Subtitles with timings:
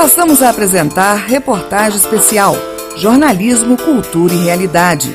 [0.00, 2.54] Passamos a apresentar reportagem especial
[2.96, 5.12] Jornalismo, Cultura e Realidade.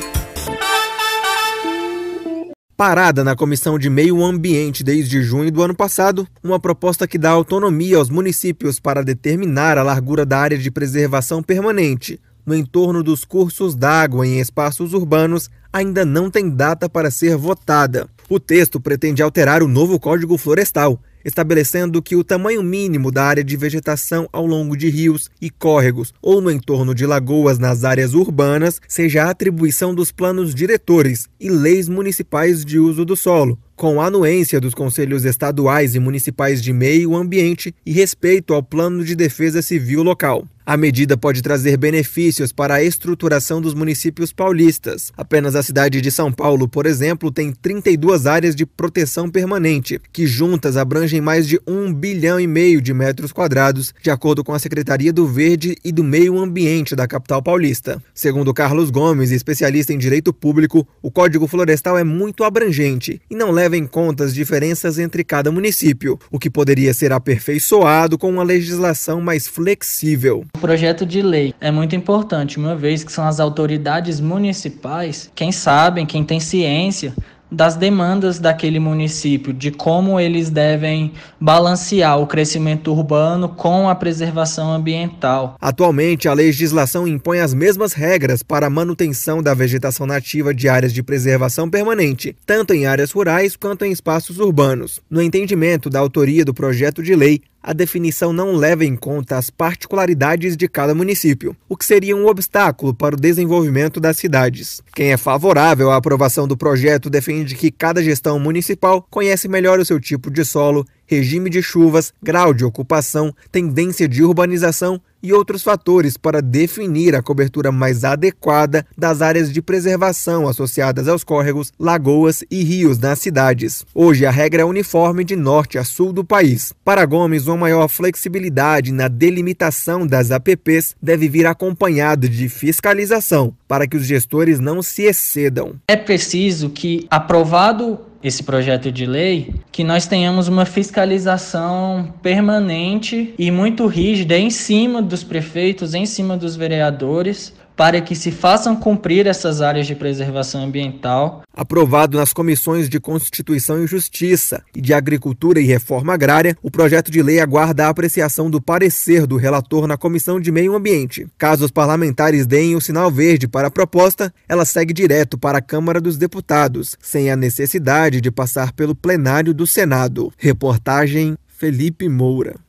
[2.76, 7.30] Parada na Comissão de Meio Ambiente desde junho do ano passado, uma proposta que dá
[7.30, 13.24] autonomia aos municípios para determinar a largura da área de preservação permanente no entorno dos
[13.24, 18.08] cursos d'água em espaços urbanos ainda não tem data para ser votada.
[18.30, 23.42] O texto pretende alterar o novo Código Florestal, estabelecendo que o tamanho mínimo da área
[23.42, 28.14] de vegetação ao longo de rios e córregos ou no entorno de lagoas nas áreas
[28.14, 34.00] urbanas seja a atribuição dos planos diretores e leis municipais de uso do solo, com
[34.00, 39.60] anuência dos conselhos estaduais e municipais de meio ambiente e respeito ao plano de defesa
[39.60, 40.46] civil local.
[40.68, 45.12] A medida pode trazer benefícios para a estruturação dos municípios paulistas.
[45.16, 50.26] Apenas a cidade de São Paulo, por exemplo, tem 32 áreas de proteção permanente, que
[50.26, 54.58] juntas abrangem mais de 1 bilhão e meio de metros quadrados, de acordo com a
[54.58, 58.02] Secretaria do Verde e do Meio Ambiente da capital paulista.
[58.12, 63.52] Segundo Carlos Gomes, especialista em direito público, o Código Florestal é muito abrangente e não
[63.52, 68.42] leva em conta as diferenças entre cada município, o que poderia ser aperfeiçoado com uma
[68.42, 70.44] legislação mais flexível.
[70.56, 75.52] O projeto de lei é muito importante, uma vez que são as autoridades municipais quem
[75.52, 77.12] sabem, quem tem ciência
[77.52, 84.72] das demandas daquele município, de como eles devem balancear o crescimento urbano com a preservação
[84.72, 85.56] ambiental.
[85.60, 90.92] Atualmente, a legislação impõe as mesmas regras para a manutenção da vegetação nativa de áreas
[90.92, 95.00] de preservação permanente, tanto em áreas rurais quanto em espaços urbanos.
[95.08, 99.50] No entendimento da autoria do projeto de lei, a definição não leva em conta as
[99.50, 104.80] particularidades de cada município, o que seria um obstáculo para o desenvolvimento das cidades.
[104.94, 109.84] Quem é favorável à aprovação do projeto defende que cada gestão municipal conhece melhor o
[109.84, 115.64] seu tipo de solo regime de chuvas, grau de ocupação, tendência de urbanização e outros
[115.64, 122.44] fatores para definir a cobertura mais adequada das áreas de preservação associadas aos córregos, lagoas
[122.48, 123.84] e rios nas cidades.
[123.92, 126.72] Hoje a regra é uniforme de norte a sul do país.
[126.84, 133.88] Para Gomes, uma maior flexibilidade na delimitação das APPs deve vir acompanhada de fiscalização para
[133.88, 135.74] que os gestores não se excedam.
[135.88, 143.52] É preciso que, aprovado esse projeto de lei, que nós tenhamos uma fiscalização permanente e
[143.52, 149.26] muito rígida em cima dos prefeitos, em cima dos vereadores, para que se façam cumprir
[149.26, 151.42] essas áreas de preservação ambiental.
[151.54, 157.10] Aprovado nas comissões de Constituição e Justiça e de Agricultura e Reforma Agrária, o projeto
[157.10, 161.26] de lei aguarda a apreciação do parecer do relator na Comissão de Meio Ambiente.
[161.36, 165.62] Caso os parlamentares deem o sinal verde para a proposta, ela segue direto para a
[165.62, 170.32] Câmara dos Deputados, sem a necessidade de passar pelo plenário do Senado.
[170.38, 172.65] Reportagem Felipe Moura.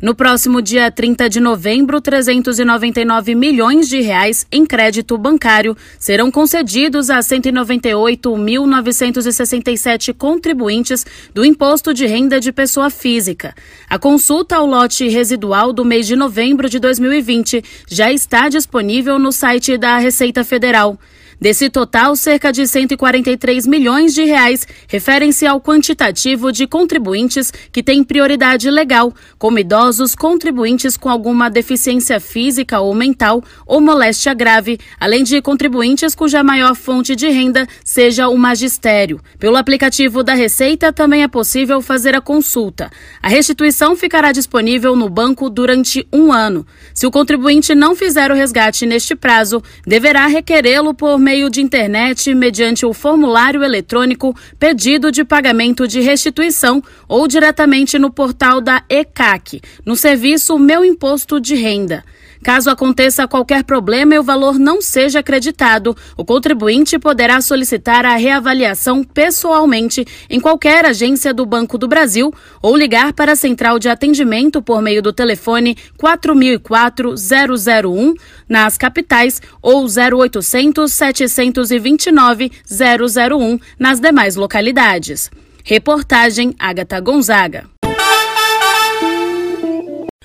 [0.00, 7.10] No próximo dia 30 de novembro, 399 milhões de reais em crédito bancário serão concedidos
[7.10, 11.04] a 198.967 contribuintes
[11.34, 13.52] do Imposto de Renda de Pessoa Física.
[13.90, 19.32] A consulta ao lote residual do mês de novembro de 2020 já está disponível no
[19.32, 20.96] site da Receita Federal.
[21.40, 28.02] Desse total, cerca de 143 milhões de reais referem-se ao quantitativo de contribuintes que têm
[28.02, 35.24] prioridade legal, como idosos, contribuintes com alguma deficiência física ou mental ou moléstia grave, além
[35.24, 39.20] de contribuintes cuja maior fonte de renda seja o magistério.
[39.38, 42.90] Pelo aplicativo da Receita também é possível fazer a consulta.
[43.22, 46.66] A restituição ficará disponível no banco durante um ano.
[46.92, 52.34] Se o contribuinte não fizer o resgate neste prazo, deverá requerê-lo por meio de internet
[52.34, 59.60] mediante o formulário eletrônico pedido de pagamento de restituição ou diretamente no portal da ECAC,
[59.84, 62.04] no serviço Meu Imposto de Renda.
[62.42, 68.16] Caso aconteça qualquer problema e o valor não seja acreditado, o contribuinte poderá solicitar a
[68.16, 73.88] reavaliação pessoalmente em qualquer agência do Banco do Brasil ou ligar para a central de
[73.88, 78.14] atendimento por meio do telefone 4004-001
[78.48, 85.30] nas capitais ou 0800 729 001 nas demais localidades.
[85.64, 87.77] Reportagem Agatha Gonzaga.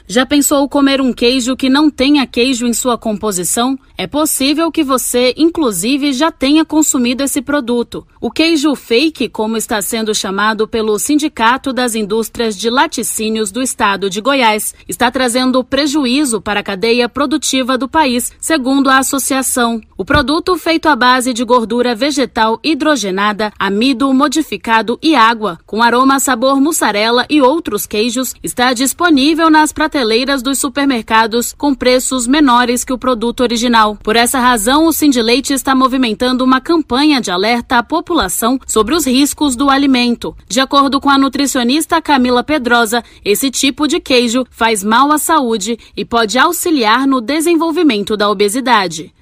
[0.06, 3.80] Já pensou comer um queijo que não tenha queijo em sua composição?
[3.98, 8.06] É possível que você, inclusive, já tenha consumido esse produto.
[8.20, 14.10] O queijo fake, como está sendo chamado pelo Sindicato das Indústrias de Laticínios do Estado
[14.10, 19.80] de Goiás, está trazendo prejuízo para a cadeia produtiva do país, segundo a associação.
[19.98, 26.20] O produto, feito à base de gordura vegetal hidrogenada, amido modificado e água, com aroma,
[26.20, 29.93] sabor mussarela e outros queijos, está disponível nas prateleiras
[30.42, 33.95] dos supermercados com preços menores que o produto original.
[34.01, 39.06] Por essa razão, o Sindileite está movimentando uma campanha de alerta à população sobre os
[39.06, 40.36] riscos do alimento.
[40.50, 45.78] De acordo com a nutricionista Camila Pedrosa, esse tipo de queijo faz mal à saúde
[45.96, 49.13] e pode auxiliar no desenvolvimento da obesidade.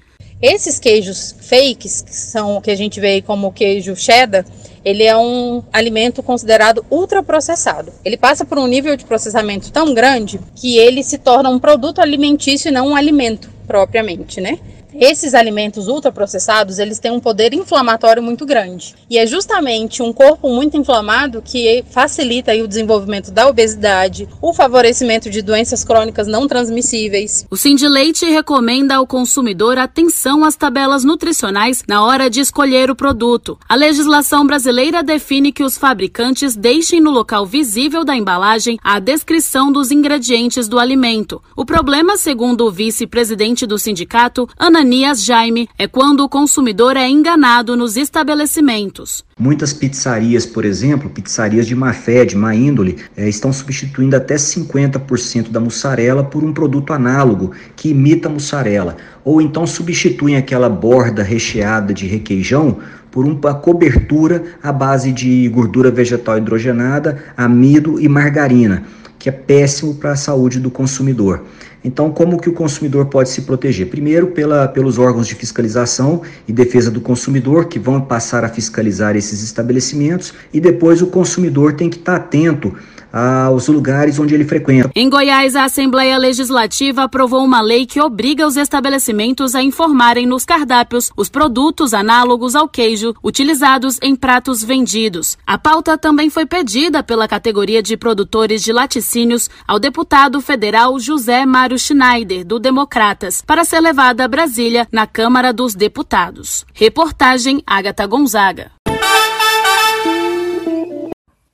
[0.42, 4.44] Esses queijos fakes, que são que a gente vê como queijo cheddar,
[4.84, 7.92] ele é um alimento considerado ultraprocessado.
[8.04, 12.00] Ele passa por um nível de processamento tão grande que ele se torna um produto
[12.00, 14.58] alimentício e não um alimento propriamente, né?
[14.94, 18.94] Esses alimentos ultraprocessados, eles têm um poder inflamatório muito grande.
[19.08, 25.30] E é justamente um corpo muito inflamado que facilita o desenvolvimento da obesidade, o favorecimento
[25.30, 27.46] de doenças crônicas não transmissíveis.
[27.50, 32.96] O Cindy Leite recomenda ao consumidor atenção às tabelas nutricionais na hora de escolher o
[32.96, 33.58] produto.
[33.68, 39.72] A legislação brasileira define que os fabricantes deixem no local visível da embalagem a descrição
[39.72, 41.42] dos ingredientes do alimento.
[41.56, 47.08] O problema, segundo o vice-presidente do sindicato, Ana Ananias Jaime é quando o consumidor é
[47.08, 49.24] enganado nos estabelecimentos.
[49.38, 54.34] Muitas pizzarias, por exemplo, pizzarias de má fé, de má índole, é, estão substituindo até
[54.34, 61.22] 50% da mussarela por um produto análogo que imita mussarela, ou então substituem aquela borda
[61.22, 62.78] recheada de requeijão
[63.08, 68.82] por uma cobertura à base de gordura vegetal hidrogenada, amido e margarina,
[69.22, 71.44] que é péssimo para a saúde do consumidor.
[71.84, 73.86] Então, como que o consumidor pode se proteger?
[73.86, 79.14] Primeiro, pela, pelos órgãos de fiscalização e defesa do consumidor, que vão passar a fiscalizar
[79.14, 82.74] esses estabelecimentos, e depois o consumidor tem que estar atento
[83.12, 84.90] aos lugares onde ele frequenta.
[84.94, 90.44] Em Goiás, a Assembleia Legislativa aprovou uma lei que obriga os estabelecimentos a informarem nos
[90.44, 95.36] cardápios os produtos análogos ao queijo utilizados em pratos vendidos.
[95.46, 101.44] A pauta também foi pedida pela categoria de produtores de laticínios ao deputado federal José
[101.44, 106.64] Mário Schneider, do Democratas, para ser levada a Brasília na Câmara dos Deputados.
[106.72, 108.72] Reportagem Agatha Gonzaga.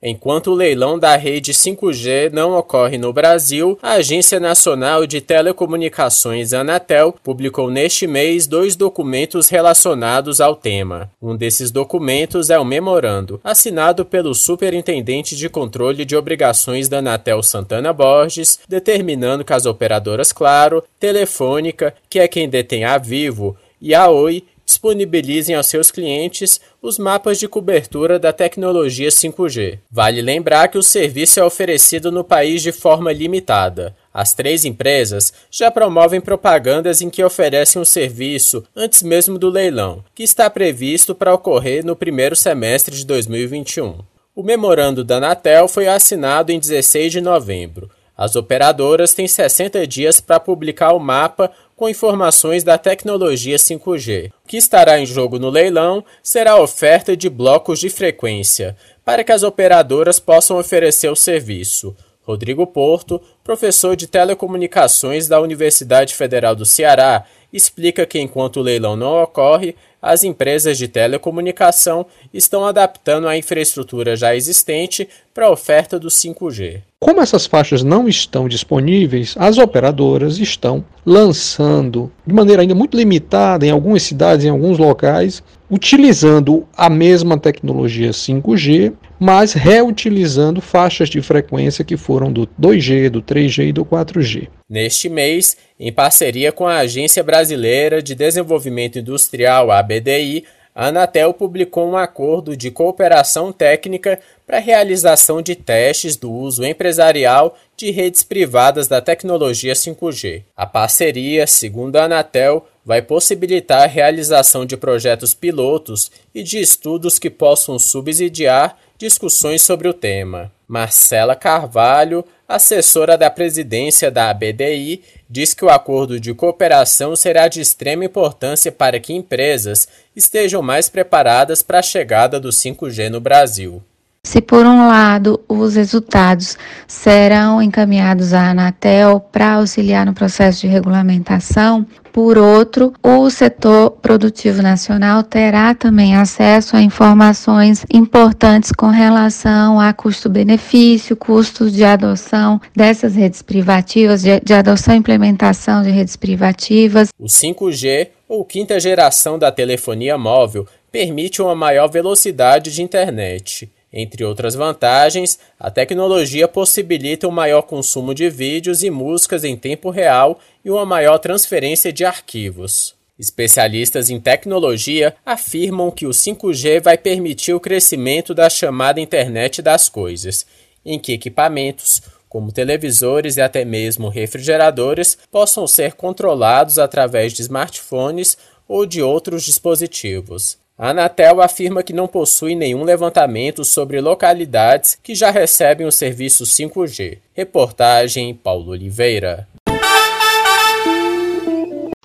[0.01, 6.53] Enquanto o leilão da rede 5G não ocorre no Brasil, a Agência Nacional de Telecomunicações
[6.53, 11.11] Anatel publicou neste mês dois documentos relacionados ao tema.
[11.21, 17.43] Um desses documentos é o memorando, assinado pelo Superintendente de Controle de Obrigações da Anatel
[17.43, 23.93] Santana Borges, determinando que as operadoras Claro, Telefônica, que é quem detém a Vivo, e
[23.93, 29.79] a Oi disponibilizem aos seus clientes os mapas de cobertura da tecnologia 5G.
[29.89, 33.95] Vale lembrar que o serviço é oferecido no país de forma limitada.
[34.13, 40.03] As três empresas já promovem propagandas em que oferecem o serviço antes mesmo do leilão,
[40.13, 43.97] que está previsto para ocorrer no primeiro semestre de 2021.
[44.35, 47.89] O memorando da Anatel foi assinado em 16 de novembro.
[48.19, 54.29] As operadoras têm 60 dias para publicar o mapa com informações da tecnologia 5G.
[54.43, 58.75] O que estará em jogo no leilão será a oferta de blocos de frequência,
[59.05, 61.95] para que as operadoras possam oferecer o serviço.
[62.23, 67.23] Rodrigo Porto, professor de telecomunicações da Universidade Federal do Ceará,
[67.53, 74.17] explica que enquanto o leilão não ocorre, as empresas de telecomunicação estão adaptando a infraestrutura
[74.17, 76.81] já existente para a oferta do 5G.
[77.01, 83.65] Como essas faixas não estão disponíveis, as operadoras estão lançando de maneira ainda muito limitada
[83.65, 85.41] em algumas cidades, em alguns locais,
[85.71, 93.21] utilizando a mesma tecnologia 5G, mas reutilizando faixas de frequência que foram do 2G, do
[93.21, 94.49] 3G e do 4G.
[94.69, 100.43] Neste mês, em parceria com a Agência Brasileira de Desenvolvimento Industrial, ABDI,
[100.79, 104.17] a Anatel publicou um acordo de cooperação técnica
[104.47, 110.43] para a realização de testes do uso empresarial de redes privadas da tecnologia 5G.
[110.55, 117.19] A parceria, segundo a Anatel, vai possibilitar a realização de projetos pilotos e de estudos
[117.19, 120.49] que possam subsidiar discussões sobre o tema.
[120.65, 127.61] Marcela Carvalho, assessora da presidência da ABDI, diz que o acordo de cooperação será de
[127.61, 133.83] extrema importância para que empresas estejam mais preparadas para a chegada do 5G no Brasil.
[134.21, 140.67] Se por um lado os resultados serão encaminhados à Anatel para auxiliar no processo de
[140.67, 149.79] regulamentação, por outro, o setor produtivo nacional terá também acesso a informações importantes com relação
[149.79, 156.17] a custo-benefício, custos de adoção dessas redes privativas, de, de adoção e implementação de redes
[156.17, 157.09] privativas.
[157.17, 163.71] O 5G, ou quinta geração da telefonia móvel, permite uma maior velocidade de internet.
[163.91, 169.89] Entre outras vantagens, a tecnologia possibilita um maior consumo de vídeos e músicas em tempo
[169.89, 172.95] real e uma maior transferência de arquivos.
[173.17, 179.89] Especialistas em tecnologia afirmam que o 5G vai permitir o crescimento da chamada internet das
[179.89, 180.45] coisas,
[180.85, 188.37] em que equipamentos, como televisores e até mesmo refrigeradores, possam ser controlados através de smartphones
[188.67, 190.57] ou de outros dispositivos.
[190.81, 196.45] A Anatel afirma que não possui nenhum levantamento sobre localidades que já recebem o serviço
[196.45, 197.17] 5G.
[197.33, 199.45] Reportagem Paulo Oliveira.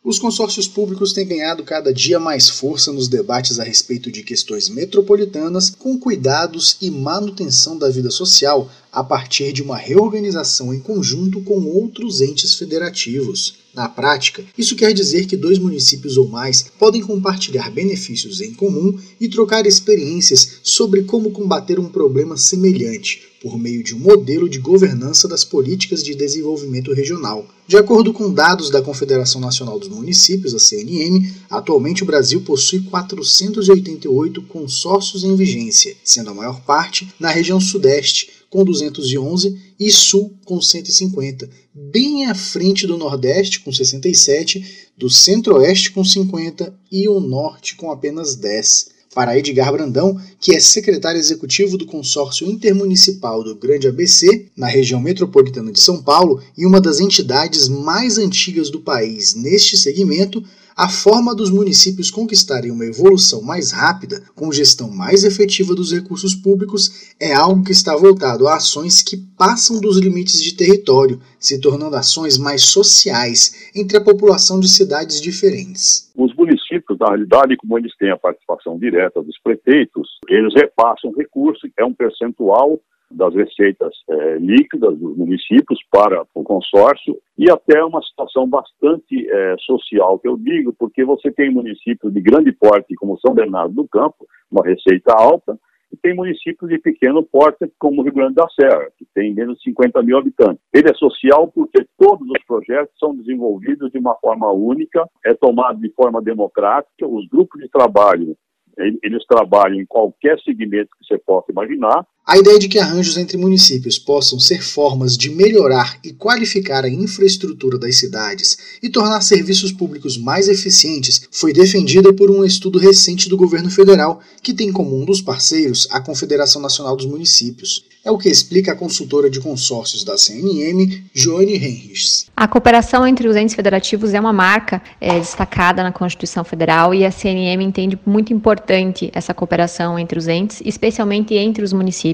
[0.03, 4.69] Os consórcios públicos têm ganhado cada dia mais força nos debates a respeito de questões
[4.69, 11.41] metropolitanas, com cuidados e manutenção da vida social a partir de uma reorganização em conjunto
[11.43, 13.64] com outros entes federativos.
[13.75, 18.97] Na prática, isso quer dizer que dois municípios ou mais podem compartilhar benefícios em comum
[19.21, 24.61] e trocar experiências sobre como combater um problema semelhante, por meio de um modelo de
[24.61, 27.49] governança das políticas de desenvolvimento regional.
[27.67, 32.81] De acordo com dados da Confederação Nacional dos Municípios, a CNM, atualmente o Brasil possui
[32.83, 40.33] 488 consórcios em vigência, sendo a maior parte na região Sudeste, com 211 e Sul
[40.47, 47.21] com 150, bem à frente do Nordeste com 67, do Centro-Oeste com 50 e o
[47.21, 48.95] Norte com apenas 10.
[49.15, 55.01] Para Edgar Brandão, que é secretário executivo do Consórcio Intermunicipal do Grande ABC, na região
[55.01, 60.43] metropolitana de São Paulo e uma das entidades mais antigas do país neste segmento,
[60.77, 66.35] a forma dos municípios conquistarem uma evolução mais rápida, com gestão mais efetiva dos recursos
[66.35, 71.61] públicos, é algo que está voltado a ações que passam dos limites de território, se
[71.61, 76.11] tornando ações mais sociais entre a população de cidades diferentes.
[76.17, 81.71] Os municípios, na realidade, como eles têm a participação direta dos prefeitos, eles repassam recursos,
[81.79, 82.81] é um percentual
[83.11, 89.57] das receitas é, líquidas dos municípios para o consórcio e até uma situação bastante é,
[89.61, 93.89] social, que eu digo, porque você tem municípios de grande porte, como São Bernardo do
[93.89, 95.59] Campo, uma receita alta,
[95.93, 99.59] e tem municípios de pequeno porte, como o Rio Grande da Serra, que tem menos
[99.59, 100.61] de 50 mil habitantes.
[100.73, 105.79] Ele é social porque todos os projetos são desenvolvidos de uma forma única, é tomado
[105.79, 108.37] de forma democrática, os grupos de trabalho
[108.77, 112.07] eles trabalham em qualquer segmento que você possa imaginar.
[112.27, 116.89] A ideia de que arranjos entre municípios possam ser formas de melhorar e qualificar a
[116.89, 123.29] infraestrutura das cidades e tornar serviços públicos mais eficientes foi defendida por um estudo recente
[123.29, 127.85] do governo federal, que tem como um dos parceiros a Confederação Nacional dos Municípios.
[128.03, 132.27] É o que explica a consultora de consórcios da CNM, Joane Henrichs.
[132.37, 137.05] A cooperação entre os entes federativos é uma marca é, destacada na Constituição Federal e
[137.05, 142.14] a CNM entende muito importante essa cooperação entre os entes, especialmente entre os municípios,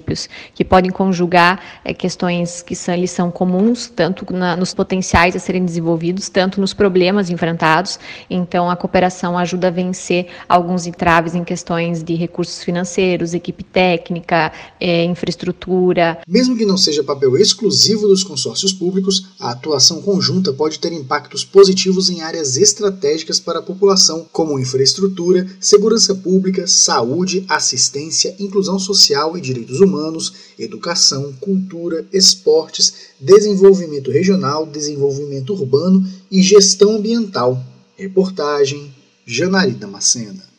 [0.55, 5.39] que podem conjugar é, questões que são, lhes são comuns, tanto na, nos potenciais a
[5.39, 7.99] serem desenvolvidos, tanto nos problemas enfrentados.
[8.29, 14.53] Então, a cooperação ajuda a vencer alguns entraves em questões de recursos financeiros, equipe técnica,
[14.81, 15.71] é, infraestrutura
[16.27, 21.45] mesmo que não seja papel exclusivo dos consórcios públicos, a atuação conjunta pode ter impactos
[21.45, 29.37] positivos em áreas estratégicas para a população, como infraestrutura, segurança pública, saúde, assistência, inclusão social
[29.37, 29.90] e direitos humanos,
[30.59, 37.61] educação, cultura, esportes, desenvolvimento regional, desenvolvimento urbano e gestão ambiental.
[37.97, 38.95] Reportagem
[39.27, 40.51] Janari Damascena.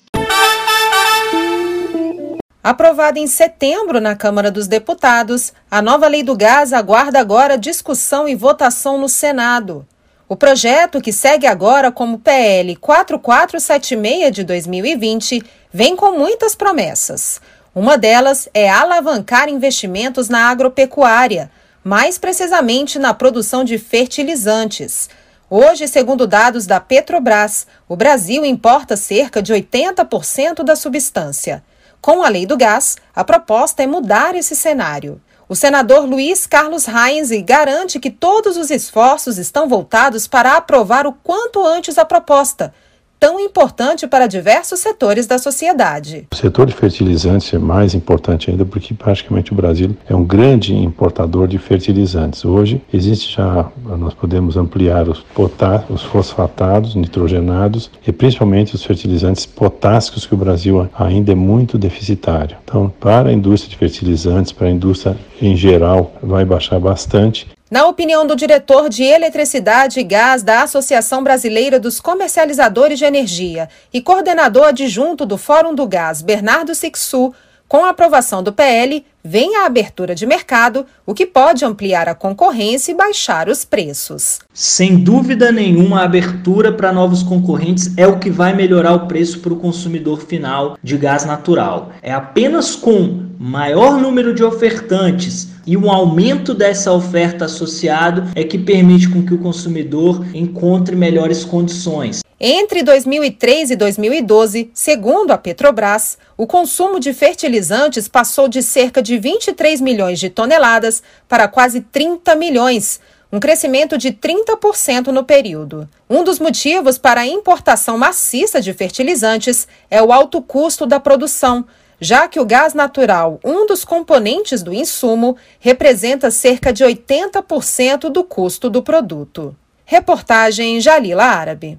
[2.63, 8.27] Aprovada em setembro na Câmara dos Deputados, a nova lei do gás aguarda agora discussão
[8.27, 9.85] e votação no Senado.
[10.29, 17.41] O projeto, que segue agora como PL 4476 de 2020, vem com muitas promessas.
[17.73, 21.49] Uma delas é alavancar investimentos na agropecuária,
[21.81, 25.09] mais precisamente na produção de fertilizantes.
[25.49, 31.63] Hoje, segundo dados da Petrobras, o Brasil importa cerca de 80% da substância.
[32.01, 35.21] Com a lei do gás, a proposta é mudar esse cenário.
[35.47, 41.13] O senador Luiz Carlos Reins garante que todos os esforços estão voltados para aprovar o
[41.13, 42.73] quanto antes a proposta,
[43.21, 46.25] tão importante para diversos setores da sociedade.
[46.33, 50.73] O setor de fertilizantes é mais importante ainda porque praticamente o Brasil é um grande
[50.73, 52.43] importador de fertilizantes.
[52.43, 59.45] Hoje existe já, nós podemos ampliar os potá os fosfatados, nitrogenados e principalmente os fertilizantes
[59.45, 62.57] potássicos que o Brasil ainda é muito deficitário.
[62.63, 67.47] Então, para a indústria de fertilizantes, para a indústria em geral, vai baixar bastante.
[67.71, 73.69] Na opinião do diretor de Eletricidade e Gás da Associação Brasileira dos Comercializadores de Energia
[73.93, 77.33] e coordenador adjunto do Fórum do Gás, Bernardo Sixu,
[77.71, 82.13] com a aprovação do PL, vem a abertura de mercado, o que pode ampliar a
[82.13, 84.39] concorrência e baixar os preços.
[84.53, 89.39] Sem dúvida nenhuma, a abertura para novos concorrentes é o que vai melhorar o preço
[89.39, 91.93] para o consumidor final de gás natural.
[92.01, 98.57] É apenas com maior número de ofertantes e um aumento dessa oferta associado é que
[98.57, 102.21] permite com que o consumidor encontre melhores condições.
[102.43, 109.15] Entre 2003 e 2012, segundo a Petrobras, o consumo de fertilizantes passou de cerca de
[109.19, 112.99] 23 milhões de toneladas para quase 30 milhões,
[113.31, 115.87] um crescimento de 30% no período.
[116.09, 121.63] Um dos motivos para a importação maciça de fertilizantes é o alto custo da produção,
[121.99, 128.23] já que o gás natural, um dos componentes do insumo, representa cerca de 80% do
[128.23, 129.55] custo do produto.
[129.85, 131.77] Reportagem Jalila Árabe.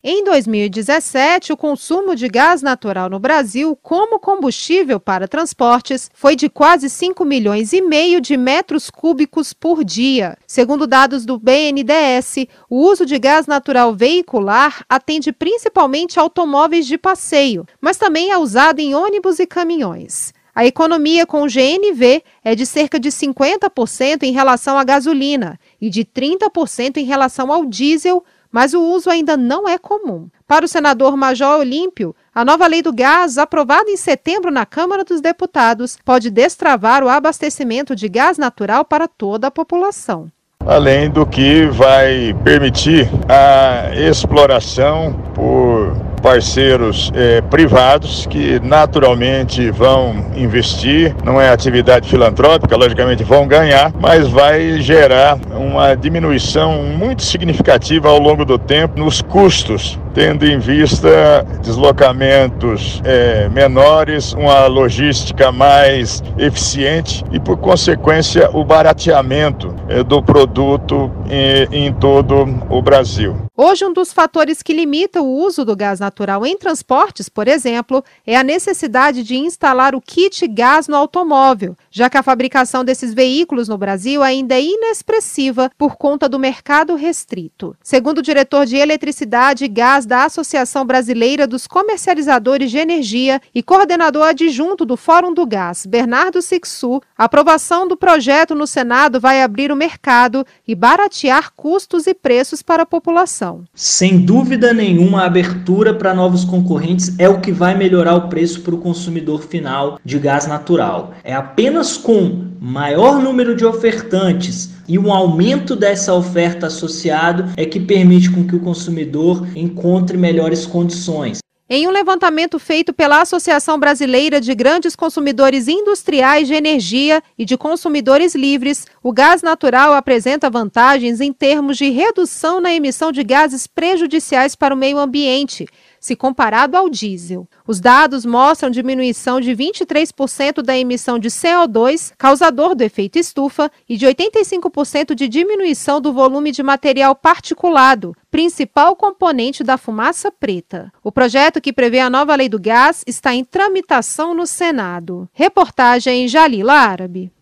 [0.00, 6.48] Em 2017, o consumo de gás natural no Brasil, como combustível para transportes, foi de
[6.48, 10.38] quase 5 milhões e meio de metros cúbicos por dia.
[10.46, 17.66] Segundo dados do BNDES, o uso de gás natural veicular atende principalmente automóveis de passeio,
[17.80, 20.32] mas também é usado em ônibus e caminhões.
[20.54, 26.04] A economia com GNV é de cerca de 50% em relação à gasolina e de
[26.04, 30.28] 30% em relação ao diesel mas o uso ainda não é comum.
[30.46, 35.04] Para o senador Major Olímpio, a nova lei do gás, aprovada em setembro na Câmara
[35.04, 40.30] dos Deputados, pode destravar o abastecimento de gás natural para toda a população.
[40.66, 51.14] Além do que vai permitir a exploração por parceiros eh, privados que naturalmente vão investir,
[51.24, 58.18] não é atividade filantrópica, logicamente vão ganhar, mas vai gerar uma diminuição muito significativa ao
[58.18, 67.24] longo do tempo nos custos tendo em vista deslocamentos é, menores, uma logística mais eficiente
[67.30, 73.36] e, por consequência, o barateamento é, do produto em, em todo o Brasil.
[73.60, 78.04] Hoje, um dos fatores que limita o uso do gás natural em transportes, por exemplo,
[78.24, 83.12] é a necessidade de instalar o kit gás no automóvel, já que a fabricação desses
[83.12, 87.76] veículos no Brasil ainda é inexpressiva por conta do mercado restrito.
[87.82, 93.62] Segundo o diretor de Eletricidade e Gás da Associação Brasileira dos Comercializadores de Energia e
[93.62, 99.42] coordenador adjunto do Fórum do Gás, Bernardo Sixu, a aprovação do projeto no Senado vai
[99.42, 103.64] abrir o mercado e baratear custos e preços para a população.
[103.74, 108.62] Sem dúvida nenhuma, a abertura para novos concorrentes é o que vai melhorar o preço
[108.62, 111.12] para o consumidor final de gás natural.
[111.22, 117.78] É apenas com maior número de ofertantes e um aumento dessa oferta associado é que
[117.78, 121.40] permite com que o consumidor encontre melhores condições.
[121.70, 127.58] Em um levantamento feito pela Associação Brasileira de Grandes Consumidores Industriais de Energia e de
[127.58, 133.66] Consumidores Livres, o gás natural apresenta vantagens em termos de redução na emissão de gases
[133.66, 135.66] prejudiciais para o meio ambiente
[135.98, 137.48] se comparado ao diesel.
[137.66, 143.96] Os dados mostram diminuição de 23% da emissão de CO2, causador do efeito estufa, e
[143.96, 150.92] de 85% de diminuição do volume de material particulado, principal componente da fumaça preta.
[151.02, 155.28] O projeto que prevê a nova lei do gás está em tramitação no Senado.
[155.32, 157.32] Reportagem Jalila Árabe.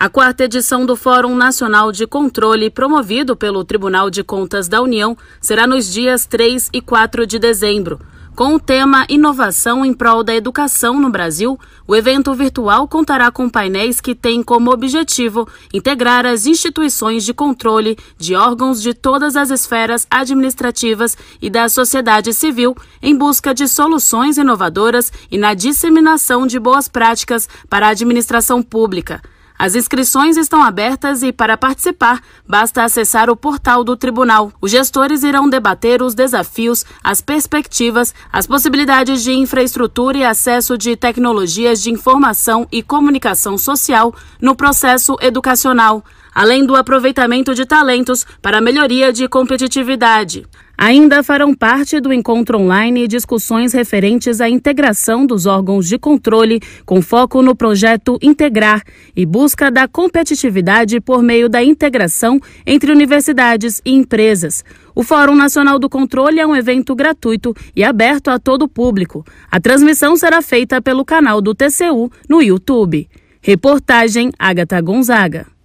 [0.00, 5.18] A quarta edição do Fórum Nacional de Controle, promovido pelo Tribunal de Contas da União,
[5.40, 7.98] será nos dias 3 e 4 de dezembro.
[8.36, 13.50] Com o tema Inovação em prol da educação no Brasil, o evento virtual contará com
[13.50, 19.50] painéis que têm como objetivo integrar as instituições de controle de órgãos de todas as
[19.50, 26.60] esferas administrativas e da sociedade civil em busca de soluções inovadoras e na disseminação de
[26.60, 29.20] boas práticas para a administração pública.
[29.58, 34.52] As inscrições estão abertas e, para participar, basta acessar o portal do tribunal.
[34.60, 40.94] Os gestores irão debater os desafios, as perspectivas, as possibilidades de infraestrutura e acesso de
[40.94, 46.04] tecnologias de informação e comunicação social no processo educacional
[46.38, 50.46] além do aproveitamento de talentos para melhoria de competitividade.
[50.78, 57.02] Ainda farão parte do encontro online discussões referentes à integração dos órgãos de controle, com
[57.02, 58.84] foco no projeto Integrar
[59.16, 64.64] e busca da competitividade por meio da integração entre universidades e empresas.
[64.94, 69.26] O Fórum Nacional do Controle é um evento gratuito e aberto a todo o público.
[69.50, 73.08] A transmissão será feita pelo canal do TCU no YouTube.
[73.42, 75.57] Reportagem Agatha Gonzaga.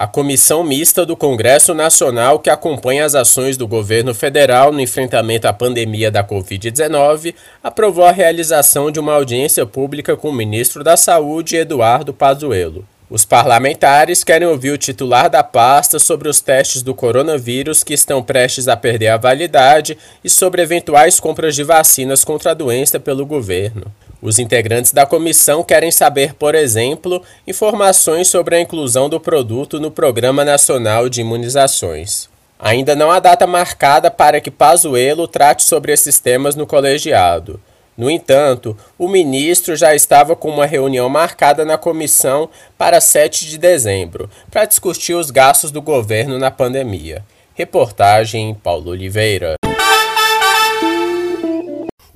[0.00, 5.48] A comissão mista do Congresso Nacional, que acompanha as ações do governo federal no enfrentamento
[5.48, 10.96] à pandemia da Covid-19, aprovou a realização de uma audiência pública com o ministro da
[10.96, 12.86] Saúde, Eduardo Pazuello.
[13.10, 18.22] Os parlamentares querem ouvir o titular da pasta sobre os testes do coronavírus que estão
[18.22, 23.26] prestes a perder a validade e sobre eventuais compras de vacinas contra a doença pelo
[23.26, 23.86] governo.
[24.20, 29.92] Os integrantes da comissão querem saber, por exemplo, informações sobre a inclusão do produto no
[29.92, 32.28] Programa Nacional de Imunizações.
[32.58, 37.60] Ainda não há data marcada para que Pazuello trate sobre esses temas no colegiado.
[37.96, 43.58] No entanto, o ministro já estava com uma reunião marcada na comissão para 7 de
[43.58, 47.24] dezembro, para discutir os gastos do governo na pandemia.
[47.54, 49.54] Reportagem Paulo Oliveira.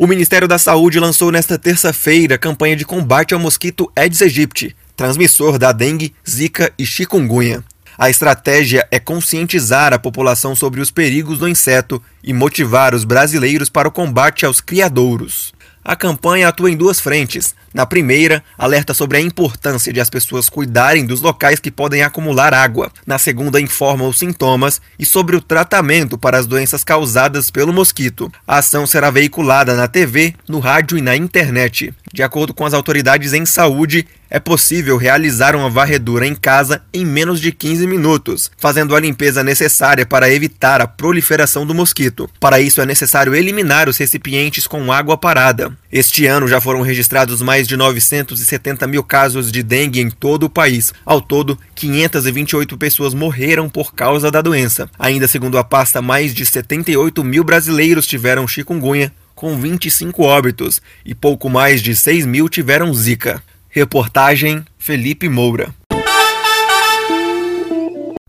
[0.02, 5.58] O Ministério da Saúde lançou nesta terça-feira campanha de combate ao mosquito Aedes aegypti, transmissor
[5.58, 7.62] da dengue, zika e chikungunya.
[7.96, 13.68] A estratégia é conscientizar a população sobre os perigos do inseto e motivar os brasileiros
[13.68, 15.54] para o combate aos criadouros.
[15.84, 17.54] A campanha atua em duas frentes.
[17.74, 22.52] Na primeira, alerta sobre a importância de as pessoas cuidarem dos locais que podem acumular
[22.52, 22.90] água.
[23.06, 28.30] Na segunda, informa os sintomas e sobre o tratamento para as doenças causadas pelo mosquito.
[28.46, 31.94] A ação será veiculada na TV, no rádio e na internet.
[32.12, 37.04] De acordo com as autoridades em saúde, é possível realizar uma varredura em casa em
[37.04, 42.30] menos de 15 minutos, fazendo a limpeza necessária para evitar a proliferação do mosquito.
[42.40, 45.76] Para isso é necessário eliminar os recipientes com água parada.
[45.92, 50.50] Este ano já foram registrados mais de 970 mil casos de dengue em todo o
[50.50, 50.92] país.
[51.04, 54.88] Ao todo, 528 pessoas morreram por causa da doença.
[54.98, 61.14] Ainda segundo a pasta, mais de 78 mil brasileiros tiveram chikungunya, com 25 óbitos, e
[61.14, 63.42] pouco mais de 6 mil tiveram zika.
[63.68, 65.74] Reportagem Felipe Moura.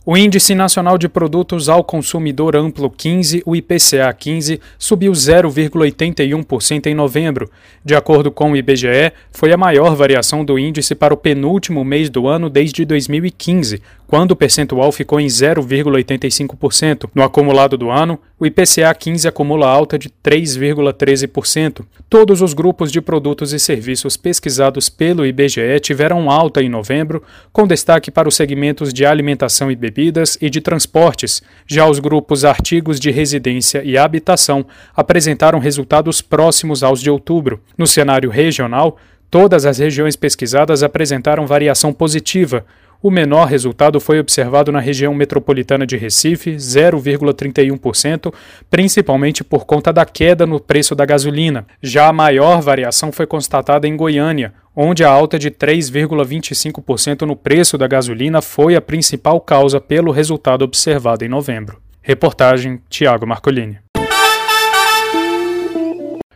[0.06, 6.94] O Índice Nacional de Produtos ao Consumidor Amplo 15, o IPCA 15, subiu 0,81% em
[6.94, 7.50] novembro.
[7.86, 12.10] De acordo com o IBGE, foi a maior variação do índice para o penúltimo mês
[12.10, 13.82] do ano desde 2015,
[14.14, 17.10] quando o percentual ficou em 0,85%.
[17.16, 21.84] No acumulado do ano, o IPCA 15 acumula alta de 3,13%.
[22.08, 27.66] Todos os grupos de produtos e serviços pesquisados pelo IBGE tiveram alta em novembro, com
[27.66, 31.42] destaque para os segmentos de alimentação e bebidas e de transportes.
[31.66, 34.64] Já os grupos artigos de residência e habitação
[34.96, 37.60] apresentaram resultados próximos aos de outubro.
[37.76, 38.96] No cenário regional,
[39.32, 42.64] todas as regiões pesquisadas apresentaram variação positiva,
[43.04, 48.34] o menor resultado foi observado na região metropolitana de Recife, 0,31%,
[48.72, 51.68] principalmente por conta da queda no preço da gasolina.
[51.82, 57.78] Já a maior variação foi constatada em Goiânia, onde a alta de 3,25% no preço
[57.78, 61.82] da gasolina foi a principal causa pelo resultado observado em novembro.
[62.02, 63.80] Reportagem Tiago Marcolini.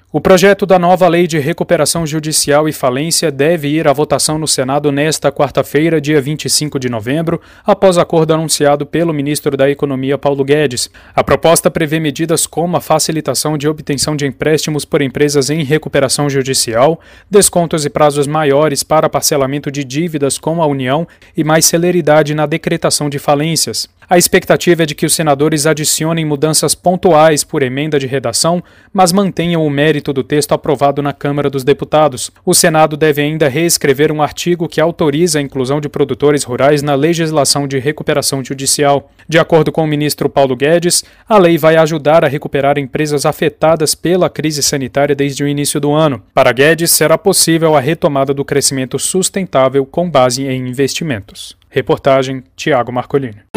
[0.09, 4.47] O projeto da nova Lei de Recuperação Judicial e Falência deve ir à votação no
[4.47, 10.45] Senado nesta quarta-feira, dia 25 de novembro, após acordo anunciado pelo ministro da Economia Paulo
[10.45, 10.89] Guedes.
[11.13, 16.29] A proposta prevê medidas como a facilitação de obtenção de empréstimos por empresas em recuperação
[16.29, 22.33] judicial, descontos e prazos maiores para parcelamento de dívidas com a União e mais celeridade
[22.33, 23.89] na decretação de falências.
[24.09, 29.11] A expectativa é de que os senadores adicionem mudanças pontuais por emenda de redação, mas
[29.11, 32.31] mantenham o mérito do texto aprovado na Câmara dos Deputados.
[32.45, 36.95] O Senado deve ainda reescrever um artigo que autoriza a inclusão de produtores rurais na
[36.95, 39.11] legislação de recuperação judicial.
[39.27, 43.93] De acordo com o ministro Paulo Guedes, a lei vai ajudar a recuperar empresas afetadas
[43.93, 46.23] pela crise sanitária desde o início do ano.
[46.33, 51.57] Para Guedes, será possível a retomada do crescimento sustentável com base em investimentos.
[51.69, 53.56] Reportagem Tiago Marcolini.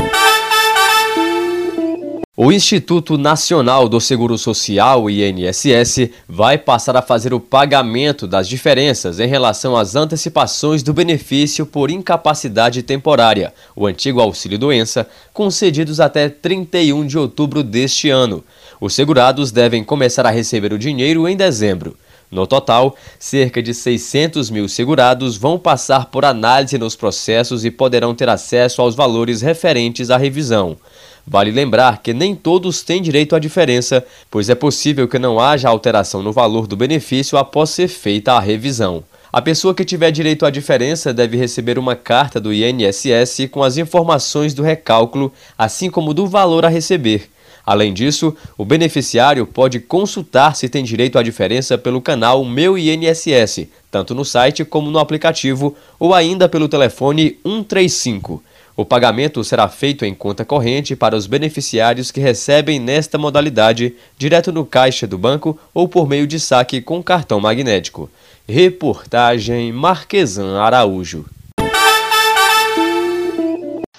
[2.43, 9.21] O Instituto Nacional do Seguro Social, INSS, vai passar a fazer o pagamento das diferenças
[9.21, 17.07] em relação às antecipações do benefício por incapacidade temporária, o antigo auxílio-doença, concedidos até 31
[17.07, 18.43] de outubro deste ano.
[18.81, 21.95] Os segurados devem começar a receber o dinheiro em dezembro.
[22.31, 28.15] No total, cerca de 600 mil segurados vão passar por análise nos processos e poderão
[28.15, 30.79] ter acesso aos valores referentes à revisão.
[31.27, 35.69] Vale lembrar que nem todos têm direito à diferença, pois é possível que não haja
[35.69, 39.05] alteração no valor do benefício após ser feita a revisão.
[39.33, 43.77] A pessoa que tiver direito à diferença deve receber uma carta do INSS com as
[43.77, 47.31] informações do recálculo, assim como do valor a receber.
[47.65, 53.69] Além disso, o beneficiário pode consultar se tem direito à diferença pelo canal Meu INSS,
[53.89, 58.43] tanto no site como no aplicativo, ou ainda pelo telefone 135.
[58.81, 64.51] O pagamento será feito em conta corrente para os beneficiários que recebem nesta modalidade, direto
[64.51, 68.09] no caixa do banco ou por meio de saque com cartão magnético.
[68.49, 71.27] Reportagem Marquesan Araújo.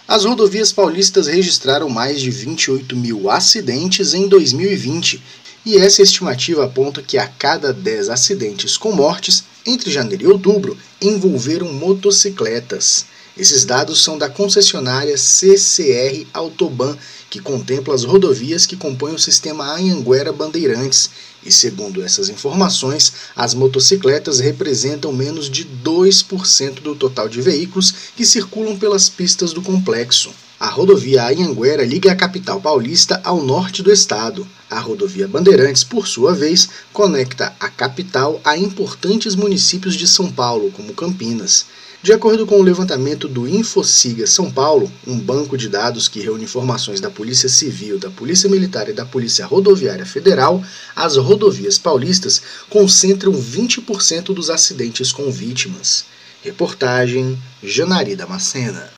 [0.08, 5.22] As rodovias paulistas registraram mais de 28 mil acidentes em 2020
[5.64, 10.76] e essa estimativa aponta que a cada 10 acidentes com mortes, entre janeiro e outubro,
[11.00, 13.06] envolveram motocicletas.
[13.38, 16.98] Esses dados são da concessionária CCR Autoban,
[17.30, 21.10] que contempla as rodovias que compõem o sistema Anhanguera Bandeirantes.
[21.44, 28.26] E segundo essas informações, as motocicletas representam menos de 2% do total de veículos que
[28.26, 30.32] circulam pelas pistas do complexo.
[30.60, 34.46] A rodovia Anhanguera liga a capital paulista ao norte do estado.
[34.70, 40.70] A rodovia Bandeirantes, por sua vez, conecta a capital a importantes municípios de São Paulo,
[40.72, 41.66] como Campinas.
[42.04, 46.46] De acordo com o levantamento do Infociga São Paulo, um banco de dados que reúne
[46.46, 50.64] informações da Polícia Civil, da Polícia Militar e da Polícia Rodoviária Federal,
[50.96, 56.06] as rodovias paulistas concentram 20% dos acidentes com vítimas.
[56.42, 58.90] Reportagem Janari Damascena.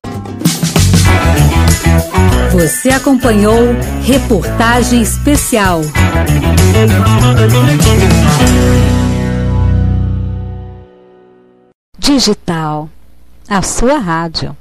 [2.54, 3.60] Você acompanhou
[4.06, 5.82] Reportagem Especial.
[12.06, 12.90] Digital,
[13.48, 14.58] a sua rádio.